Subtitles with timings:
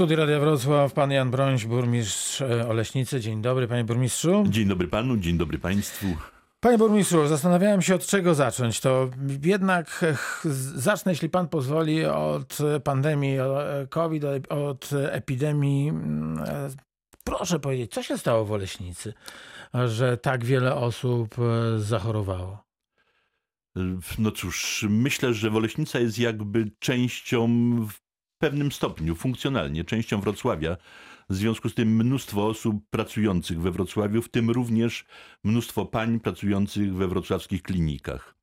[0.00, 3.20] studiu Radia Wrocław pan Jan Brońś, burmistrz e, Oleśnicy.
[3.20, 4.44] Dzień dobry, panie burmistrzu.
[4.48, 6.06] Dzień dobry panu, dzień dobry państwu.
[6.60, 8.80] Panie burmistrzu, zastanawiałem się od czego zacząć.
[8.80, 9.10] To
[9.42, 10.04] jednak
[10.74, 15.88] zacznę, jeśli pan pozwoli, od pandemii e, COVID, od epidemii.
[15.88, 16.70] Mm, e,
[17.24, 19.14] proszę powiedzieć, co się stało w Oleśnicy,
[19.86, 21.34] że tak wiele osób
[21.78, 22.64] zachorowało?
[24.18, 27.48] No cóż, myślę, że Woleśnica jest jakby częścią
[28.40, 30.76] pewnym stopniu, funkcjonalnie, częścią Wrocławia.
[31.30, 35.04] W związku z tym mnóstwo osób pracujących we Wrocławiu, w tym również
[35.44, 38.34] mnóstwo pań pracujących we wrocławskich klinikach.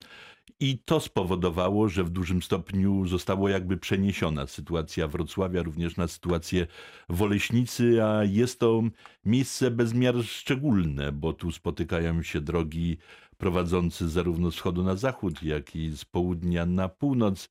[0.59, 6.68] I to spowodowało, że w dużym stopniu została jakby przeniesiona sytuacja Wrocławia również na sytuację
[7.09, 8.84] Woleśnicy, a jest to
[9.26, 12.98] miejsce bezmiar szczególne, bo tu spotykają się drogi
[13.38, 17.50] prowadzący zarówno z wschodu na zachód, jak i z południa na północ.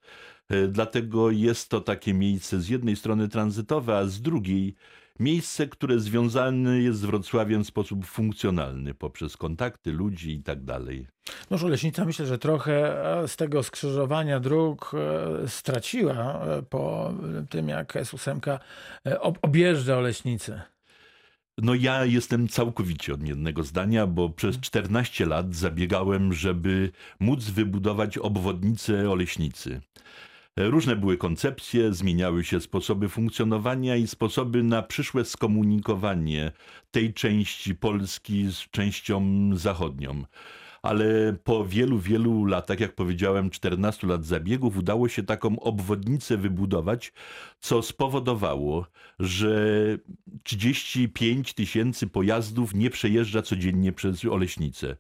[0.49, 4.75] E, dlatego jest to takie miejsce z jednej strony tranzytowe, a z drugiej
[5.21, 11.07] miejsce, które związane jest z Wrocławiem w sposób funkcjonalny poprzez kontakty ludzi i tak dalej.
[11.51, 17.15] No Żuleśnica myślę, że trochę e, z tego skrzyżowania dróg e, straciła po
[17.51, 18.59] tym, jak S8
[19.43, 20.76] objeżdża Oleśnicę.
[21.63, 26.91] No ja jestem całkowicie odmiennego zdania, bo przez 14 lat zabiegałem, żeby
[27.21, 29.81] móc wybudować obwodnicę Oleśnicy.
[30.57, 36.53] Różne były koncepcje, zmieniały się sposoby funkcjonowania i sposoby na przyszłe skomunikowanie
[36.91, 40.25] tej części Polski z częścią zachodnią
[40.87, 47.13] ale po wielu, wielu latach, jak powiedziałem, 14 lat zabiegów, udało się taką obwodnicę wybudować,
[47.61, 48.87] co spowodowało,
[49.19, 49.59] że
[50.43, 54.97] 35 tysięcy pojazdów nie przejeżdża codziennie przez Oleśnicę.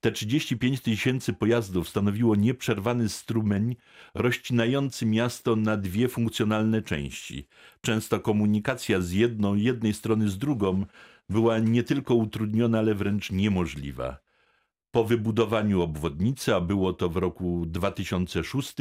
[0.00, 3.76] Te 35 tysięcy pojazdów stanowiło nieprzerwany strumień
[4.14, 7.46] rozcinający miasto na dwie funkcjonalne części.
[7.80, 10.86] Często komunikacja z jedną, jednej strony z drugą
[11.28, 14.29] była nie tylko utrudniona, ale wręcz niemożliwa
[14.90, 18.74] po wybudowaniu obwodnicy, a było to w roku 2006,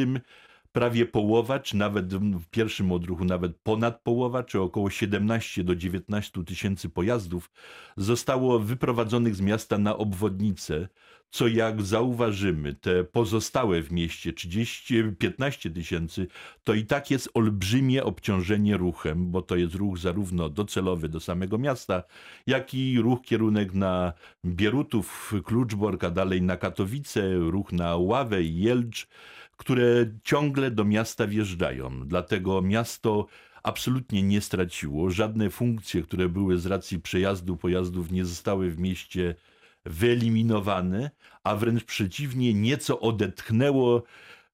[0.71, 6.43] prawie połowa, czy nawet w pierwszym odruchu nawet ponad połowa, czy około 17 do 19
[6.45, 7.51] tysięcy pojazdów
[7.97, 10.87] zostało wyprowadzonych z miasta na obwodnicę,
[11.31, 16.27] co jak zauważymy, te pozostałe w mieście 30, 15 tysięcy,
[16.63, 21.57] to i tak jest olbrzymie obciążenie ruchem, bo to jest ruch zarówno docelowy do samego
[21.57, 22.03] miasta,
[22.47, 24.13] jak i ruch kierunek na
[24.45, 29.07] Bierutów, Kluczbork, a dalej na Katowice, ruch na Ławę Jelcz,
[29.59, 29.85] które
[30.23, 32.07] ciągle do miasta wjeżdżają.
[32.07, 33.27] Dlatego miasto
[33.63, 35.11] absolutnie nie straciło.
[35.11, 39.35] Żadne funkcje, które były z racji przejazdu pojazdów, nie zostały w mieście
[39.85, 41.11] wyeliminowane,
[41.43, 44.03] a wręcz przeciwnie, nieco odetchnęło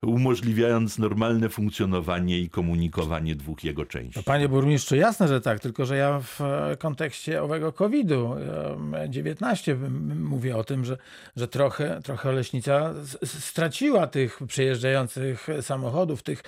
[0.03, 4.13] umożliwiając normalne funkcjonowanie i komunikowanie dwóch jego części.
[4.15, 6.39] No, panie burmistrzu, jasne, że tak, tylko że ja w
[6.79, 9.77] kontekście owego COVID-19
[10.15, 10.97] mówię o tym, że,
[11.35, 16.43] że trochę, trochę Leśnica straciła tych przejeżdżających samochodów, tych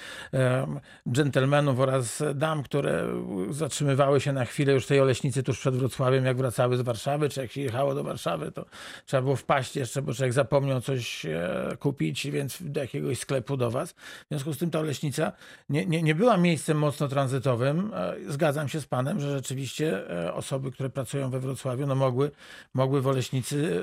[1.12, 3.08] dżentelmenów oraz dam, które
[3.50, 7.42] zatrzymywały się na chwilę już tej Oleśnicy tuż przed Wrocławiem, jak wracały z Warszawy, czy
[7.42, 8.66] jak się jechało do Warszawy, to
[9.06, 13.58] trzeba było wpaść jeszcze, bo człowiek zapomniał coś e, kupić, więc do jakiegoś sklepu sklepu
[13.58, 13.92] do was.
[13.92, 15.32] W związku z tym ta Oleśnica
[15.70, 17.92] nie, nie, nie była miejscem mocno tranzytowym.
[17.94, 22.32] E, zgadzam się z panem, że rzeczywiście e, osoby, które pracują we Wrocławiu, no mogły,
[22.74, 23.82] mogły w Oleśnicy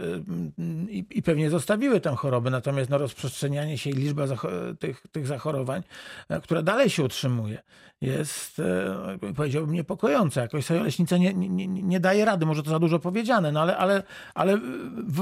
[0.58, 2.50] e, i, i pewnie zostawiły tę chorobę.
[2.50, 4.24] Natomiast no, rozprzestrzenianie się i liczba
[4.78, 5.82] tych, tych zachorowań,
[6.42, 7.58] która dalej się utrzymuje,
[8.00, 8.62] jest,
[9.36, 10.40] powiedziałbym, niepokojąca.
[10.40, 12.46] Jakoś sobie Oleśnica nie, nie, nie daje rady.
[12.46, 14.02] Może to za dużo powiedziane, no ale, ale,
[14.34, 14.60] ale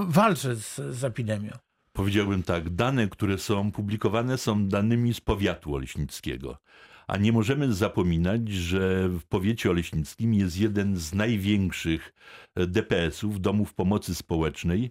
[0.08, 1.71] walczy z, z epidemią
[2.02, 6.58] powiedziałbym tak, dane, które są publikowane, są danymi z powiatu oleśnickiego.
[7.06, 12.14] A nie możemy zapominać, że w powiecie oleśnickim jest jeden z największych
[12.54, 14.90] e, DPS-ów, domów pomocy społecznej,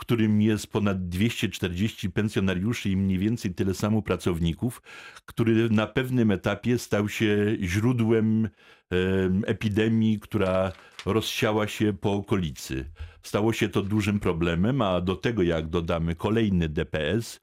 [0.00, 4.82] którym jest ponad 240 pensjonariuszy i mniej więcej tyle samo pracowników,
[5.26, 8.48] który na pewnym etapie stał się źródłem
[9.46, 10.72] epidemii, która
[11.06, 12.90] rozsiała się po okolicy.
[13.22, 17.40] Stało się to dużym problemem, a do tego jak dodamy kolejny DPS,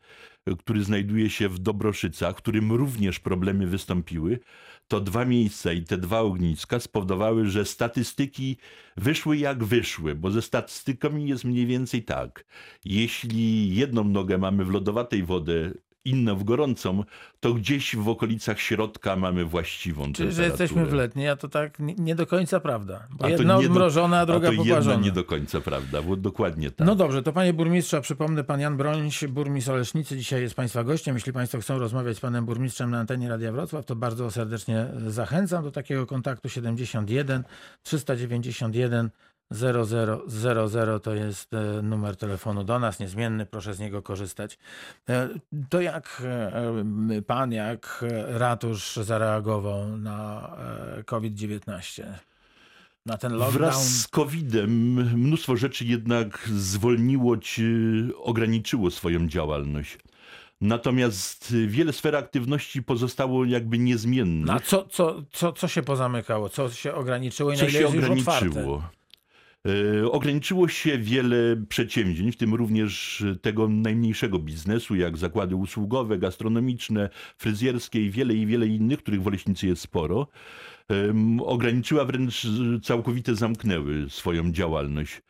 [0.56, 4.40] który znajduje się w Dobroszycach, w którym również problemy wystąpiły,
[4.88, 8.58] to dwa miejsca i te dwa ogniska spowodowały, że statystyki
[8.98, 12.46] wyszły jak wyszły, bo ze statystykami jest mniej więcej tak.
[12.86, 15.72] Jeśli jedną nogę mamy w lodowatej wodę
[16.08, 17.04] inną w gorącą,
[17.40, 20.44] to gdzieś w okolicach środka mamy właściwą Czyli, temperaturę.
[20.44, 23.08] że jesteśmy w letniej, a to tak nie, do końca prawda.
[23.12, 24.96] Bo A to jedna odmrożona, a druga A to poparzona.
[25.04, 26.88] nie do końca prawda, bo dokładnie tak.
[26.88, 30.84] No dobrze, to panie burmistrzu, a przypomnę, pan Jan Brońś, burmistrz Olesznicy, dzisiaj jest państwa
[30.84, 31.16] gościem.
[31.16, 35.64] Jeśli państwo chcą rozmawiać z panem burmistrzem na antenie Radia Wrocław, to bardzo serdecznie zachęcam
[35.64, 37.44] do takiego kontaktu 71
[37.84, 39.10] 391
[39.52, 44.58] 0000 to jest e, numer telefonu do nas, niezmienny, proszę z niego korzystać.
[45.10, 45.30] E,
[45.70, 50.50] To jak e, pan, jak ratusz zareagował na
[50.98, 52.04] e, COVID-19?
[53.06, 53.58] Na ten lockdown?
[53.58, 54.72] Wraz z COVID-em
[55.20, 59.98] mnóstwo rzeczy jednak zwolniło czy ograniczyło swoją działalność.
[60.62, 64.56] Natomiast wiele sfer aktywności pozostało jakby niezmiennych.
[64.56, 66.50] A co, co, co, co się pozamykało?
[66.50, 68.80] Co się ograniczyło i na Co ile się jest już otwarte?
[69.68, 70.08] Ograniczyło?
[70.08, 77.10] E, Ograniczyło się wiele przedsięwzięć, w tym również tego najmniejszego biznesu, jak zakłady usługowe, gastronomiczne,
[77.38, 80.28] fryzjerskie i wiele i wiele innych, których w Oleśnicy jest sporo.
[81.42, 82.48] Ograniczyła wręcz
[82.84, 85.22] całkowite zamknęły swoją działalność.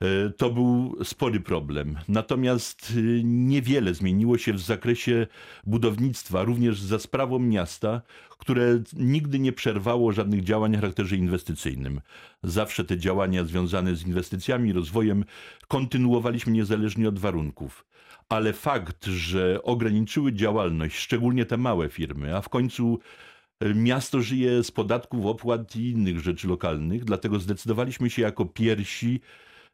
[0.00, 1.98] E, To był spory problem.
[2.08, 5.26] Natomiast y, niewiele zmieniło się w zakresie
[5.64, 8.02] budownictwa, również za sprawą miasta,
[8.38, 12.00] które nigdy nie przerwało żadnych działań o charakterze inwestycyjnym.
[12.42, 15.24] Zawsze te działania związane z inwestycjami, rozwojem
[15.68, 17.86] kontynuowaliśmy niezależnie od warunków.
[18.28, 23.29] Ale fakt, że ograniczyły działalność, szczególnie te małe firmy, a w końcu e,
[23.74, 29.20] miasto żyje z podatków, opłat i innych rzeczy lokalnych, dlatego zdecydowaliśmy się jako pierwsi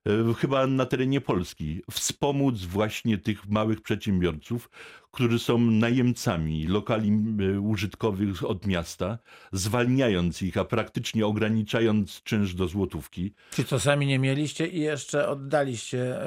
[0.06, 4.70] e, chyba na terenie Polski, wspomóc właśnie tych małych przedsiębiorców,
[5.16, 9.18] którzy są najemcami lokali e, użytkowych od miasta,
[9.52, 13.32] zwalniając ich, a praktycznie ograniczając czynsz do złotówki.
[13.50, 16.18] Czy to sami nie mieliście i jeszcze oddaliście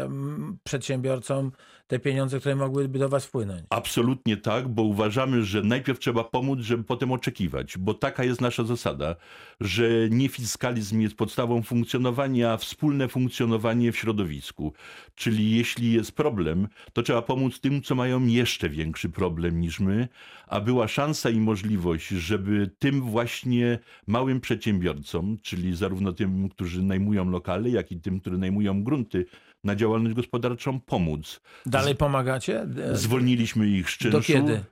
[0.63, 1.51] przedsiębiorcom
[1.89, 3.63] te pieniądze, które mogłyby do was wpłynąć?
[3.69, 8.63] Absolutnie tak, bo uważamy, że najpierw trzeba pomóc, żeby potem oczekiwać, bo taka jest nasza
[8.63, 9.15] zasada,
[9.62, 14.74] że nie fiskalizm jest podstawą funkcjonowania, a wspólne funkcjonowanie w środowisku.
[15.15, 20.08] Czyli jeśli jest problem, to trzeba pomóc tym, co mają jeszcze większy problem niż my,
[20.48, 27.30] a była szansa i możliwość, żeby tym właśnie małym przedsiębiorcom, czyli zarówno tym, którzy najmują
[27.30, 29.26] lokale, jak i tym, którzy najmują grunty
[29.64, 31.42] na działalność gospodarczą, pomóc.
[31.66, 32.68] Dalej pomagacie?
[32.94, 34.18] Zwolniliśmy ich z czynszu.
[34.18, 34.64] Do kiedy?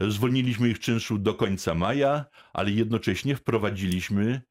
[0.00, 4.42] Zwolniliśmy ich z czynszu do końca maja, ale jednocześnie wprowadziliśmy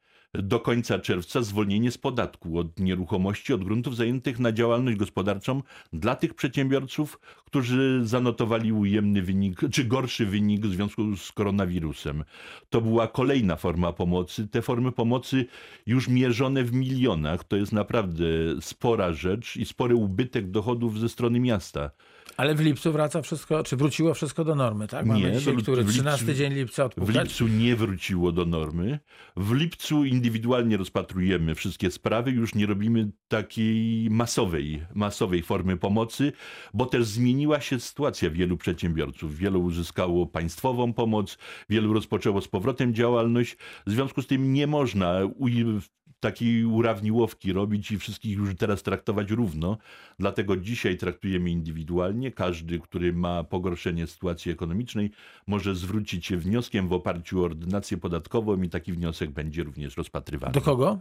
[0.44, 5.62] do końca czerwca zwolnienie z podatku od nieruchomości, od gruntów zajętych na działalność gospodarczą
[5.94, 12.24] dla tych przedsiębiorców, którzy zanotowali ujemny wynik, czy gorszy wynik w związku z koronawirusem.
[12.70, 14.48] To była kolejna forma pomocy.
[14.48, 15.46] Te formy pomocy
[15.86, 17.44] już mierzone w milionach.
[17.44, 18.26] To jest naprawdę
[18.62, 21.92] spora rzecz i spory ubytek dochodów ze strony miasta.
[22.38, 25.06] Ale w lipcu wraca wszystko, czy wróciło wszystko do normy, tak?
[25.06, 27.16] Mamy Nie, dzisiaj, w- który w lipcu- 13 dzień lipca W odpukać?
[27.16, 29.00] lipcu nie wróciło do normy.
[29.38, 36.32] W lipcu indywidualnie rozpatrujemy wszystkie sprawy, już nie robimy takiej masowej, masowej formy pomocy,
[36.74, 39.38] bo też zmieniła się sytuacja wielu przedsiębiorców.
[39.38, 41.38] Wielu uzyskało państwową pomoc,
[41.70, 43.58] wielu rozpoczęło z powrotem działalność.
[43.88, 45.20] W związku z tym nie można
[46.20, 49.78] takiej urawniłowki robić i wszystkich już teraz traktować równo.
[50.20, 52.32] Dlatego dzisiaj traktujemy indywidualnie.
[52.32, 55.12] Każdy, który ma pogorszenie sytuacji ekonomicznej,
[55.48, 60.54] może zwrócić się wnioskiem w oparciu o ordynację podatkową i taki wniosek będzie również rozpatrywany.
[60.54, 61.00] Do kogo?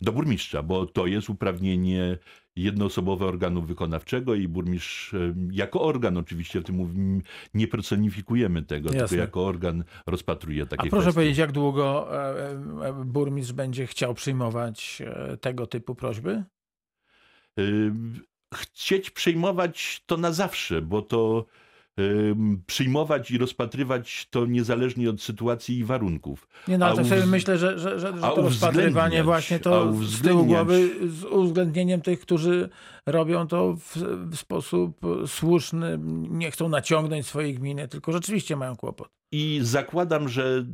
[0.00, 2.18] Do burmistrza, bo to jest uprawnienie
[2.56, 7.22] jednoosobowe organu wykonawczego i burmistrz e, jako organ oczywiście, w tym mówimy,
[7.54, 9.08] nie personifikujemy tego, Jasne.
[9.08, 11.14] tylko jako organ rozpatruje takie A proszę kwestie.
[11.14, 12.50] powiedzieć, jak długo e,
[12.88, 15.02] e, burmistrz będzie chciał przyjmować
[15.40, 16.44] tego typu prośby?
[18.54, 21.46] Chcieć przejmować to na zawsze, bo to
[22.66, 26.48] przyjmować i rozpatrywać to niezależnie od sytuacji i warunków.
[26.68, 30.22] Nie, no ale tak sobie myślę, że, że, że, że to rozpatrywanie właśnie to z
[30.22, 32.68] tyłu głowy z uwzględnieniem tych, którzy
[33.06, 33.96] robią to w,
[34.30, 35.98] w sposób słuszny,
[36.30, 39.08] nie chcą naciągnąć swojej gminy, tylko rzeczywiście mają kłopot.
[39.32, 40.64] I zakładam, że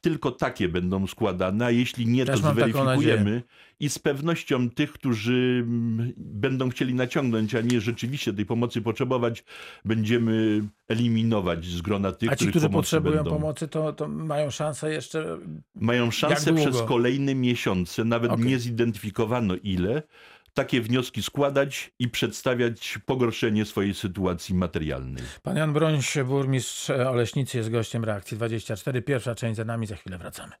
[0.00, 3.42] tylko takie będą składane, a jeśli nie, to Też taką zweryfikujemy.
[3.80, 9.44] I z pewnością tych, którzy mm, będą chcieli naciągnąć, a nie rzeczywiście tej pomocy potrzebować,
[9.84, 13.30] będziemy eliminować z grona tych, A ci, którzy potrzebują będą.
[13.30, 15.38] pomocy, to, to mają szansę jeszcze
[15.74, 18.44] Mają szansę przez kolejne miesiące, nawet Okej.
[18.46, 20.02] nie zidentyfikowano ile,
[20.54, 25.24] takie wnioski składać i przedstawiać pogorszenie swojej sytuacji materialnej.
[25.42, 29.02] Pan Jan Brońś, burmistrz Oleśnicy jest gościem reakcji 24.
[29.02, 30.52] Pierwsza część za nami, za chwilę wracamy.